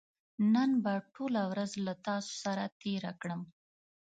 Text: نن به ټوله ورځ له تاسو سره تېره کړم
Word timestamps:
نن 0.53 0.69
به 0.83 0.93
ټوله 1.13 1.41
ورځ 1.51 1.71
له 1.85 1.93
تاسو 2.07 2.31
سره 2.43 2.63
تېره 2.81 3.11
کړم 3.21 3.41